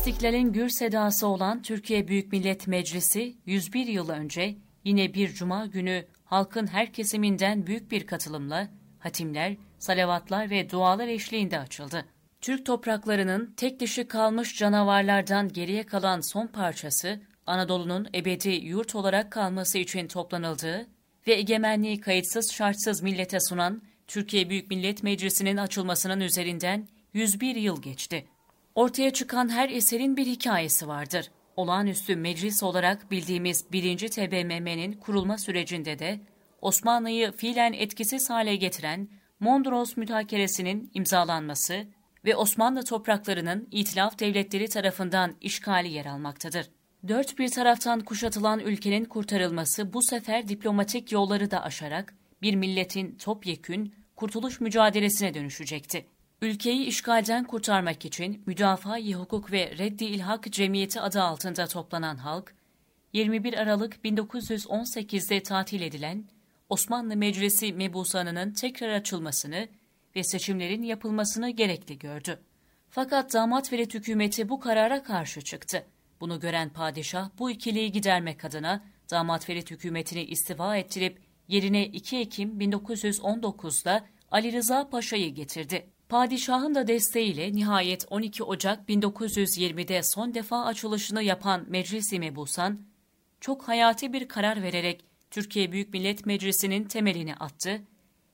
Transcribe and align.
İstiklal'in 0.00 0.52
gür 0.52 0.68
sedası 0.68 1.26
olan 1.26 1.62
Türkiye 1.62 2.08
Büyük 2.08 2.32
Millet 2.32 2.66
Meclisi 2.66 3.36
101 3.46 3.86
yıl 3.86 4.08
önce 4.08 4.56
yine 4.84 5.14
bir 5.14 5.28
cuma 5.28 5.66
günü 5.66 6.06
halkın 6.24 6.66
her 6.66 6.92
kesiminden 6.92 7.66
büyük 7.66 7.90
bir 7.90 8.06
katılımla 8.06 8.68
hatimler, 8.98 9.56
salavatlar 9.78 10.50
ve 10.50 10.70
dualar 10.70 11.08
eşliğinde 11.08 11.58
açıldı. 11.58 12.04
Türk 12.40 12.66
topraklarının 12.66 13.54
tek 13.56 13.80
dişi 13.80 14.08
kalmış 14.08 14.58
canavarlardan 14.58 15.48
geriye 15.48 15.86
kalan 15.86 16.20
son 16.20 16.46
parçası 16.46 17.20
Anadolu'nun 17.46 18.08
ebedi 18.14 18.48
yurt 18.48 18.94
olarak 18.94 19.32
kalması 19.32 19.78
için 19.78 20.08
toplanıldığı 20.08 20.86
ve 21.26 21.32
egemenliği 21.32 22.00
kayıtsız 22.00 22.52
şartsız 22.52 23.02
millete 23.02 23.38
sunan 23.40 23.82
Türkiye 24.06 24.50
Büyük 24.50 24.70
Millet 24.70 25.02
Meclisi'nin 25.02 25.56
açılmasının 25.56 26.20
üzerinden 26.20 26.88
101 27.12 27.56
yıl 27.56 27.82
geçti. 27.82 28.26
Ortaya 28.74 29.10
çıkan 29.10 29.48
her 29.48 29.68
eserin 29.68 30.16
bir 30.16 30.26
hikayesi 30.26 30.88
vardır. 30.88 31.30
Olağanüstü 31.56 32.16
meclis 32.16 32.62
olarak 32.62 33.10
bildiğimiz 33.10 33.72
1. 33.72 34.08
TBMM'nin 34.08 34.92
kurulma 34.92 35.38
sürecinde 35.38 35.98
de 35.98 36.20
Osmanlı'yı 36.60 37.32
fiilen 37.32 37.72
etkisiz 37.72 38.30
hale 38.30 38.56
getiren 38.56 39.08
Mondros 39.40 39.96
Mütakeresinin 39.96 40.90
imzalanması 40.94 41.86
ve 42.24 42.36
Osmanlı 42.36 42.84
topraklarının 42.84 43.68
itilaf 43.70 44.18
devletleri 44.18 44.68
tarafından 44.68 45.34
işgali 45.40 45.92
yer 45.92 46.06
almaktadır. 46.06 46.70
Dört 47.08 47.38
bir 47.38 47.48
taraftan 47.48 48.00
kuşatılan 48.00 48.60
ülkenin 48.60 49.04
kurtarılması 49.04 49.92
bu 49.92 50.02
sefer 50.02 50.48
diplomatik 50.48 51.12
yolları 51.12 51.50
da 51.50 51.62
aşarak 51.62 52.14
bir 52.42 52.54
milletin 52.54 53.16
topyekün 53.16 53.94
kurtuluş 54.16 54.60
mücadelesine 54.60 55.34
dönüşecekti. 55.34 56.06
Ülkeyi 56.42 56.86
işgalden 56.86 57.44
kurtarmak 57.44 58.04
için 58.04 58.42
Müdafaa-i 58.46 59.14
Hukuk 59.14 59.52
ve 59.52 59.78
Reddi 59.78 60.04
İlhak 60.04 60.52
Cemiyeti 60.52 61.00
adı 61.00 61.22
altında 61.22 61.66
toplanan 61.66 62.16
halk, 62.16 62.54
21 63.12 63.54
Aralık 63.54 63.96
1918'de 64.04 65.42
tatil 65.42 65.82
edilen 65.82 66.24
Osmanlı 66.68 67.16
Meclisi 67.16 67.72
mebusanının 67.72 68.52
tekrar 68.52 68.88
açılmasını 68.88 69.68
ve 70.16 70.24
seçimlerin 70.24 70.82
yapılmasını 70.82 71.50
gerekli 71.50 71.98
gördü. 71.98 72.40
Fakat 72.90 73.32
damat 73.32 73.72
velet 73.72 73.94
hükümeti 73.94 74.48
bu 74.48 74.60
karara 74.60 75.02
karşı 75.02 75.40
çıktı. 75.40 75.86
Bunu 76.20 76.40
gören 76.40 76.68
padişah 76.68 77.30
bu 77.38 77.50
ikiliyi 77.50 77.92
gidermek 77.92 78.44
adına 78.44 78.84
damat 79.10 79.48
velet 79.48 79.70
hükümetini 79.70 80.24
istifa 80.24 80.76
ettirip 80.76 81.18
yerine 81.48 81.86
2 81.86 82.16
Ekim 82.18 82.60
1919'da 82.60 84.06
Ali 84.30 84.52
Rıza 84.52 84.90
Paşa'yı 84.90 85.34
getirdi. 85.34 85.90
Padişahın 86.10 86.74
da 86.74 86.86
desteğiyle 86.86 87.52
nihayet 87.52 88.06
12 88.10 88.44
Ocak 88.44 88.88
1920'de 88.88 90.02
son 90.02 90.34
defa 90.34 90.64
açılışını 90.64 91.22
yapan 91.22 91.64
Meclis-i 91.68 92.18
Mebusan, 92.18 92.80
çok 93.40 93.68
hayati 93.68 94.12
bir 94.12 94.28
karar 94.28 94.62
vererek 94.62 95.04
Türkiye 95.30 95.72
Büyük 95.72 95.92
Millet 95.92 96.26
Meclisi'nin 96.26 96.84
temelini 96.84 97.34
attı 97.34 97.82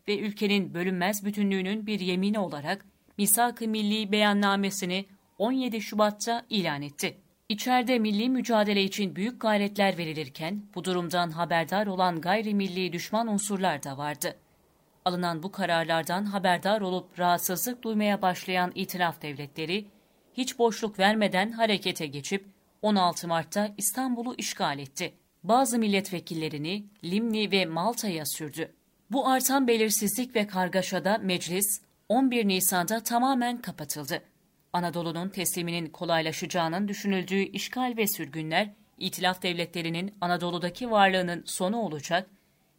ve 0.08 0.18
ülkenin 0.18 0.74
bölünmez 0.74 1.24
bütünlüğünün 1.24 1.86
bir 1.86 2.00
yemini 2.00 2.38
olarak 2.38 2.86
Misak-ı 3.18 3.68
Milli 3.68 4.12
Beyannamesini 4.12 5.06
17 5.38 5.80
Şubat'ta 5.80 6.46
ilan 6.50 6.82
etti. 6.82 7.16
İçeride 7.48 7.98
milli 7.98 8.28
mücadele 8.28 8.82
için 8.82 9.16
büyük 9.16 9.40
gayretler 9.40 9.98
verilirken 9.98 10.62
bu 10.74 10.84
durumdan 10.84 11.30
haberdar 11.30 11.86
olan 11.86 12.20
gayrimilli 12.20 12.92
düşman 12.92 13.28
unsurlar 13.28 13.82
da 13.82 13.98
vardı. 13.98 14.36
Alınan 15.06 15.42
bu 15.42 15.52
kararlardan 15.52 16.24
haberdar 16.24 16.80
olup 16.80 17.18
rahatsızlık 17.18 17.82
duymaya 17.82 18.22
başlayan 18.22 18.72
itiraf 18.74 19.22
devletleri 19.22 19.86
hiç 20.34 20.58
boşluk 20.58 20.98
vermeden 20.98 21.52
harekete 21.52 22.06
geçip 22.06 22.46
16 22.82 23.28
Mart'ta 23.28 23.74
İstanbul'u 23.76 24.34
işgal 24.38 24.78
etti. 24.78 25.14
Bazı 25.44 25.78
milletvekillerini 25.78 26.86
Limni 27.04 27.50
ve 27.50 27.66
Malta'ya 27.66 28.26
sürdü. 28.26 28.72
Bu 29.10 29.28
artan 29.28 29.68
belirsizlik 29.68 30.36
ve 30.36 30.46
kargaşada 30.46 31.18
meclis 31.18 31.82
11 32.08 32.48
Nisan'da 32.48 33.00
tamamen 33.00 33.62
kapatıldı. 33.62 34.22
Anadolu'nun 34.72 35.28
tesliminin 35.28 35.86
kolaylaşacağının 35.86 36.88
düşünüldüğü 36.88 37.42
işgal 37.42 37.94
ve 37.96 38.06
sürgünler, 38.06 38.70
İtilaf 38.98 39.42
devletlerinin 39.42 40.14
Anadolu'daki 40.20 40.90
varlığının 40.90 41.42
sonu 41.46 41.76
olacak 41.76 42.30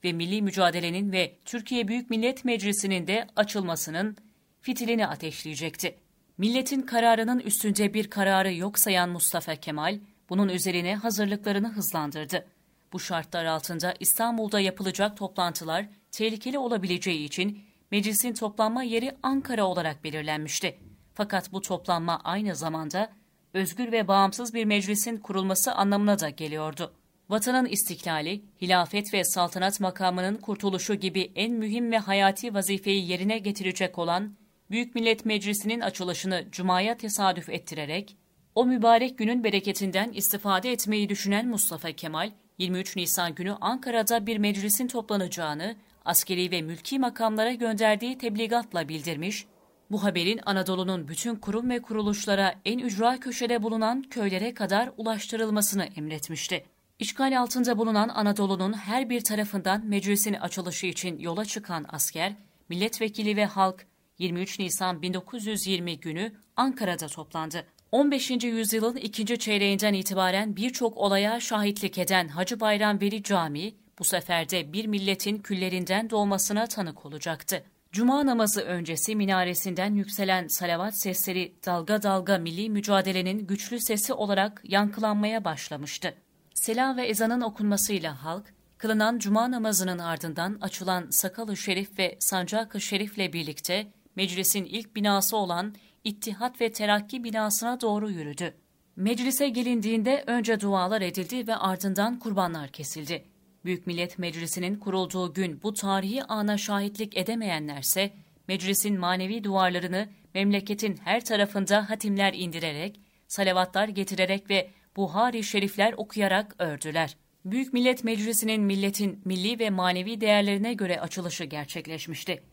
ve 0.08 0.14
milli 0.14 0.42
mücadelenin 0.42 1.12
ve 1.12 1.36
Türkiye 1.46 1.88
Büyük 1.88 2.10
Millet 2.10 2.46
Meclisi'nin 2.46 3.08
de 3.08 3.28
açılmasının 3.36 4.18
fitilini 4.62 5.08
ateşleyecekti. 5.08 5.96
Milletin 6.38 6.82
kararının 6.82 7.40
üstünde 7.40 7.94
bir 7.94 8.10
kararı 8.10 8.54
yok 8.54 8.80
sayan 8.80 9.10
Mustafa 9.10 9.56
Kemal, 9.56 10.00
bunun 10.30 10.50
üzerine 10.50 10.96
hazırlıklarını 10.96 11.68
hızlandırdı. 11.68 12.48
Bu 12.94 13.00
şartlar 13.00 13.46
altında 13.46 13.94
İstanbul'da 14.00 14.60
yapılacak 14.60 15.18
toplantılar 15.18 15.86
tehlikeli 16.12 16.58
olabileceği 16.58 17.26
için 17.26 17.62
meclisin 17.92 18.34
toplanma 18.34 18.84
yeri 18.84 19.16
Ankara 19.24 19.66
olarak 19.66 20.04
belirlenmişti. 20.04 20.80
Fakat 21.14 21.52
bu 21.52 21.62
toplanma 21.62 22.22
aynı 22.24 22.56
zamanda 22.56 23.10
özgür 23.54 23.92
ve 23.92 24.08
bağımsız 24.08 24.54
bir 24.54 24.66
meclisin 24.66 25.18
kurulması 25.18 25.74
anlamına 25.74 26.20
da 26.20 26.30
geliyordu. 26.30 26.94
Vatanın 27.30 27.66
istiklali, 27.66 28.42
hilafet 28.62 29.14
ve 29.14 29.24
saltanat 29.24 29.80
makamının 29.80 30.36
kurtuluşu 30.36 30.96
gibi 30.96 31.32
en 31.36 31.52
mühim 31.52 31.92
ve 31.92 31.98
hayati 31.98 32.54
vazifeyi 32.54 33.10
yerine 33.10 33.38
getirecek 33.38 33.98
olan 33.98 34.36
Büyük 34.72 34.96
Millet 34.96 35.26
Meclisi'nin 35.26 35.80
açılışını 35.80 36.46
Cuma'ya 36.52 36.98
tesadüf 36.98 37.50
ettirerek, 37.50 38.18
o 38.56 38.66
mübarek 38.66 39.18
günün 39.18 39.44
bereketinden 39.44 40.12
istifade 40.12 40.72
etmeyi 40.72 41.10
düşünen 41.10 41.48
Mustafa 41.48 41.92
Kemal, 41.92 42.32
23 42.58 42.96
Nisan 42.96 43.36
günü 43.36 43.58
Ankara'da 43.62 44.26
bir 44.26 44.38
meclisin 44.38 44.88
toplanacağını 44.88 45.76
askeri 46.06 46.52
ve 46.52 46.62
mülki 46.62 47.00
makamlara 47.00 47.54
gönderdiği 47.54 48.18
tebligatla 48.18 48.90
bildirmiş, 48.90 49.46
bu 49.92 50.04
haberin 50.04 50.40
Anadolu'nun 50.46 51.08
bütün 51.08 51.36
kurum 51.36 51.70
ve 51.70 51.82
kuruluşlara 51.82 52.56
en 52.66 52.80
ücra 52.80 53.20
köşede 53.20 53.64
bulunan 53.64 54.02
köylere 54.02 54.54
kadar 54.54 54.92
ulaştırılmasını 54.98 55.84
emretmişti. 55.84 56.77
İşgal 57.00 57.40
altında 57.40 57.78
bulunan 57.78 58.10
Anadolu'nun 58.10 58.74
her 58.74 59.10
bir 59.10 59.22
tarafından 59.22 59.86
meclisin 59.86 60.34
açılışı 60.34 60.88
için 60.88 61.20
yola 61.20 61.46
çıkan 61.46 61.86
asker, 61.90 62.34
milletvekili 62.70 63.36
ve 63.36 63.46
halk 63.46 63.86
23 64.20 64.60
Nisan 64.60 65.02
1920 65.02 66.00
günü 66.00 66.34
Ankara'da 66.56 67.08
toplandı. 67.08 67.64
15. 67.92 68.32
yüzyılın 68.32 68.96
ikinci 68.96 69.40
çeyreğinden 69.40 69.94
itibaren 69.94 70.56
birçok 70.56 70.98
olaya 70.98 71.40
şahitlik 71.40 71.98
eden 71.98 72.28
Hacı 72.28 72.60
Bayram 72.60 73.02
Veli 73.02 73.24
Camii, 73.24 73.76
bu 74.00 74.04
sefer 74.04 74.50
de 74.50 74.74
bir 74.74 74.86
milletin 74.86 75.38
küllerinden 75.38 76.10
doğmasına 76.10 76.68
tanık 76.68 77.06
olacaktı. 77.06 77.64
Cuma 77.92 78.26
namazı 78.26 78.62
öncesi 78.62 79.16
minaresinden 79.16 79.96
yükselen 79.96 80.48
salavat 80.48 81.02
sesleri 81.02 81.56
dalga 81.66 82.04
dalga 82.04 82.38
milli 82.38 82.70
mücadelenin 82.70 83.48
güçlü 83.48 83.80
sesi 83.80 84.14
olarak 84.14 84.62
yankılanmaya 84.64 85.46
başlamıştı. 85.46 86.14
Selam 86.58 86.98
ve 86.98 87.06
ezanın 87.06 87.42
okunmasıyla 87.42 88.24
halk, 88.24 88.54
kılınan 88.78 89.20
cuma 89.20 89.52
namazının 89.52 90.00
ardından 90.00 90.58
açılan 90.62 91.08
Sakalı 91.10 91.58
Şerif 91.58 92.00
ve 92.00 92.16
Sancak-ı 92.20 92.82
Şerif'le 92.82 93.34
birlikte 93.34 93.88
meclisin 94.16 94.66
ilk 94.66 94.96
binası 94.96 95.38
olan 95.38 95.76
İttihat 96.04 96.62
ve 96.62 96.72
Terakki 96.72 97.24
binasına 97.24 97.82
doğru 97.82 98.10
yürüdü. 98.10 98.54
Meclise 98.96 99.50
gelindiğinde 99.50 100.24
önce 100.28 100.60
dualar 100.60 101.02
edildi 101.02 101.48
ve 101.48 101.56
ardından 101.56 102.20
kurbanlar 102.20 102.70
kesildi. 102.70 103.26
Büyük 103.66 103.88
Millet 103.88 104.20
Meclisi'nin 104.20 104.76
kurulduğu 104.76 105.34
gün 105.34 105.64
bu 105.64 105.74
tarihi 105.74 106.24
ana 106.24 106.58
şahitlik 106.58 107.18
edemeyenlerse, 107.18 108.14
meclisin 108.48 109.00
manevi 109.00 109.44
duvarlarını 109.44 110.10
memleketin 110.34 110.98
her 111.04 111.26
tarafında 111.26 111.90
hatimler 111.90 112.34
indirerek, 112.34 113.00
salavatlar 113.28 113.88
getirerek 113.88 114.50
ve 114.50 114.72
Buhari 114.98 115.44
şerifler 115.44 115.94
okuyarak 115.98 116.56
ördüler. 116.60 117.18
Büyük 117.46 117.74
Millet 117.74 118.04
Meclisi'nin 118.04 118.62
milletin 118.62 119.22
milli 119.26 119.60
ve 119.60 119.70
manevi 119.70 120.22
değerlerine 120.22 120.74
göre 120.74 121.02
açılışı 121.02 121.44
gerçekleşmişti. 121.44 122.44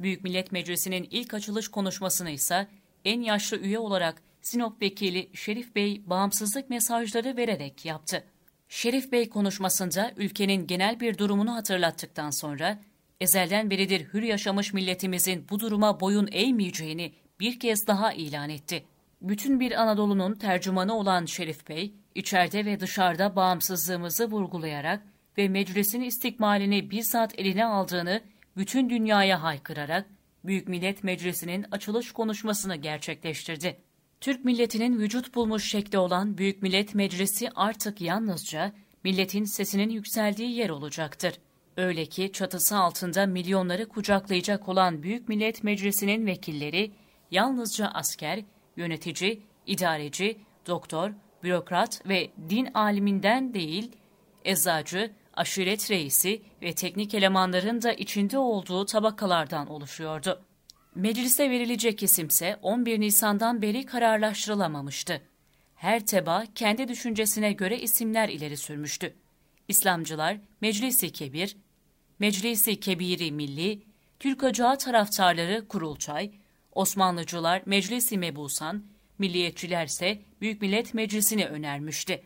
Büyük 0.00 0.24
Millet 0.24 0.52
Meclisi'nin 0.52 1.08
ilk 1.10 1.34
açılış 1.34 1.68
konuşmasını 1.68 2.30
ise 2.30 2.68
en 3.04 3.20
yaşlı 3.20 3.58
üye 3.58 3.78
olarak 3.78 4.22
Sinop 4.42 4.82
Vekili 4.82 5.30
Şerif 5.34 5.74
Bey 5.76 6.02
bağımsızlık 6.06 6.70
mesajları 6.70 7.36
vererek 7.36 7.84
yaptı. 7.84 8.24
Şerif 8.68 9.12
Bey 9.12 9.28
konuşmasında 9.28 10.12
ülkenin 10.16 10.66
genel 10.66 11.00
bir 11.00 11.18
durumunu 11.18 11.54
hatırlattıktan 11.54 12.30
sonra 12.30 12.80
ezelden 13.20 13.70
beridir 13.70 14.06
hür 14.12 14.22
yaşamış 14.22 14.72
milletimizin 14.72 15.46
bu 15.50 15.60
duruma 15.60 16.00
boyun 16.00 16.28
eğmeyeceğini 16.32 17.12
bir 17.40 17.60
kez 17.60 17.86
daha 17.86 18.12
ilan 18.12 18.50
etti. 18.50 18.84
Bütün 19.20 19.60
bir 19.60 19.82
Anadolu'nun 19.82 20.34
tercümanı 20.34 20.94
olan 20.94 21.24
Şerif 21.24 21.68
Bey, 21.68 21.94
içeride 22.14 22.64
ve 22.64 22.80
dışarıda 22.80 23.36
bağımsızlığımızı 23.36 24.30
vurgulayarak 24.30 25.02
ve 25.38 25.48
meclisin 25.48 26.00
istikmalini 26.00 26.90
bizzat 26.90 27.38
eline 27.38 27.64
aldığını 27.64 28.20
bütün 28.56 28.90
dünyaya 28.90 29.42
haykırarak 29.42 30.06
Büyük 30.44 30.68
Millet 30.68 31.04
Meclisi'nin 31.04 31.66
açılış 31.70 32.12
konuşmasını 32.12 32.76
gerçekleştirdi. 32.76 33.80
Türk 34.20 34.44
milletinin 34.44 34.98
vücut 34.98 35.34
bulmuş 35.34 35.70
şekli 35.70 35.98
olan 35.98 36.38
Büyük 36.38 36.62
Millet 36.62 36.94
Meclisi 36.94 37.50
artık 37.54 38.00
yalnızca 38.00 38.72
milletin 39.04 39.44
sesinin 39.44 39.90
yükseldiği 39.90 40.50
yer 40.50 40.70
olacaktır. 40.70 41.34
Öyle 41.76 42.06
ki 42.06 42.32
çatısı 42.32 42.76
altında 42.76 43.26
milyonları 43.26 43.88
kucaklayacak 43.88 44.68
olan 44.68 45.02
Büyük 45.02 45.28
Millet 45.28 45.64
Meclisi'nin 45.64 46.26
vekilleri 46.26 46.92
yalnızca 47.30 47.86
asker, 47.86 48.44
yönetici, 48.76 49.42
idareci, 49.66 50.38
doktor, 50.66 51.10
bürokrat 51.42 52.08
ve 52.08 52.30
din 52.48 52.68
aliminden 52.74 53.54
değil, 53.54 53.92
eczacı, 54.44 55.10
aşiret 55.34 55.90
reisi 55.90 56.42
ve 56.62 56.72
teknik 56.72 57.14
elemanların 57.14 57.82
da 57.82 57.92
içinde 57.92 58.38
olduğu 58.38 58.86
tabakalardan 58.86 59.66
oluşuyordu. 59.70 60.42
Meclise 60.94 61.50
verilecek 61.50 62.02
isimse 62.02 62.56
11 62.62 63.00
Nisan'dan 63.00 63.62
beri 63.62 63.86
kararlaştırılamamıştı. 63.86 65.22
Her 65.74 66.06
teba 66.06 66.44
kendi 66.54 66.88
düşüncesine 66.88 67.52
göre 67.52 67.78
isimler 67.78 68.28
ileri 68.28 68.56
sürmüştü. 68.56 69.14
İslamcılar 69.68 70.36
Meclisi 70.60 71.12
Kebir, 71.12 71.56
Meclisi 72.18 72.80
Kebiri 72.80 73.32
Milli, 73.32 73.82
Türk 74.18 74.42
Ocağı 74.42 74.78
taraftarları 74.78 75.68
Kurulçay, 75.68 76.30
Osmanlıcılar 76.76 77.62
Meclisi 77.66 78.18
Mebusan, 78.18 78.84
Milliyetçiler 79.18 79.86
ise 79.86 80.22
Büyük 80.40 80.62
Millet 80.62 80.94
Meclisi'ni 80.94 81.46
önermişti. 81.46 82.22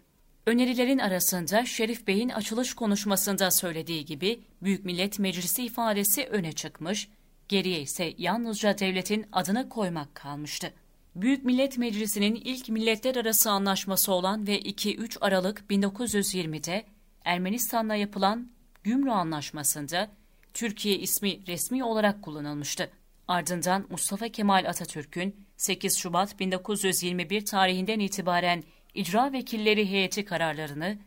Önerilerin 0.46 0.98
arasında 0.98 1.64
Şerif 1.64 2.06
Bey'in 2.06 2.28
açılış 2.28 2.74
konuşmasında 2.74 3.50
söylediği 3.50 4.04
gibi 4.04 4.44
Büyük 4.62 4.84
Millet 4.84 5.18
Meclisi 5.18 5.64
ifadesi 5.64 6.26
öne 6.26 6.52
çıkmış, 6.52 7.08
geriye 7.48 7.80
ise 7.80 8.14
yalnızca 8.18 8.78
devletin 8.78 9.26
adını 9.32 9.68
koymak 9.68 10.14
kalmıştı. 10.14 10.72
Büyük 11.16 11.44
Millet 11.44 11.78
Meclisi'nin 11.78 12.34
ilk 12.34 12.68
milletler 12.68 13.16
arası 13.16 13.50
anlaşması 13.50 14.12
olan 14.12 14.46
ve 14.46 14.60
2-3 14.60 15.18
Aralık 15.20 15.64
1920'de 15.70 16.84
Ermenistan'la 17.24 17.94
yapılan 17.94 18.50
Gümrü 18.84 19.10
Anlaşması'nda 19.10 20.10
Türkiye 20.54 20.98
ismi 20.98 21.46
resmi 21.46 21.84
olarak 21.84 22.22
kullanılmıştı. 22.22 22.90
Ardından 23.30 23.86
Mustafa 23.90 24.28
Kemal 24.28 24.64
Atatürk'ün 24.68 25.46
8 25.56 25.98
Şubat 25.98 26.40
1921 26.40 27.44
tarihinden 27.44 28.00
itibaren 28.00 28.62
icra 28.94 29.32
vekilleri 29.32 29.90
heyeti 29.90 30.24
kararlarını 30.24 30.98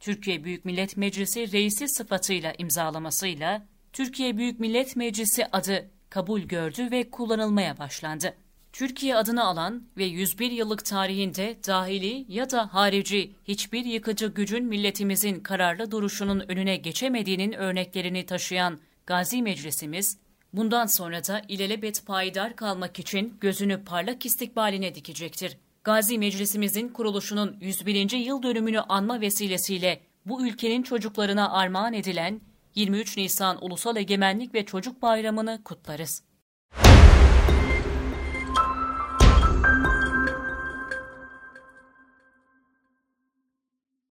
Türkiye 0.00 0.44
Büyük 0.44 0.64
Millet 0.64 0.96
Meclisi 0.96 1.52
reisi 1.52 1.88
sıfatıyla 1.88 2.52
imzalamasıyla 2.58 3.66
Türkiye 3.92 4.36
Büyük 4.36 4.60
Millet 4.60 4.96
Meclisi 4.96 5.46
adı 5.46 5.90
kabul 6.10 6.40
gördü 6.40 6.90
ve 6.90 7.10
kullanılmaya 7.10 7.78
başlandı. 7.78 8.36
Türkiye 8.72 9.16
adını 9.16 9.44
alan 9.44 9.88
ve 9.96 10.04
101 10.04 10.50
yıllık 10.50 10.84
tarihinde 10.84 11.58
dahili 11.66 12.24
ya 12.28 12.50
da 12.50 12.74
harici 12.74 13.32
hiçbir 13.44 13.84
yıkıcı 13.84 14.26
gücün 14.26 14.64
milletimizin 14.64 15.40
kararlı 15.40 15.90
duruşunun 15.90 16.44
önüne 16.48 16.76
geçemediğinin 16.76 17.52
örneklerini 17.52 18.26
taşıyan 18.26 18.78
Gazi 19.06 19.42
Meclisimiz, 19.42 20.18
bundan 20.52 20.86
sonra 20.86 21.24
da 21.24 21.42
ilelebet 21.48 22.06
payidar 22.06 22.56
kalmak 22.56 22.98
için 22.98 23.34
gözünü 23.40 23.84
parlak 23.84 24.26
istikbaline 24.26 24.94
dikecektir. 24.94 25.56
Gazi 25.84 26.18
Meclisimizin 26.18 26.88
kuruluşunun 26.88 27.56
101. 27.60 28.10
yıl 28.10 28.42
dönümünü 28.42 28.80
anma 28.80 29.20
vesilesiyle 29.20 30.00
bu 30.26 30.46
ülkenin 30.46 30.82
çocuklarına 30.82 31.52
armağan 31.52 31.92
edilen 31.92 32.40
23 32.74 33.16
Nisan 33.16 33.64
Ulusal 33.64 33.96
Egemenlik 33.96 34.54
ve 34.54 34.66
Çocuk 34.66 35.02
Bayramı'nı 35.02 35.62
kutlarız. 35.64 36.29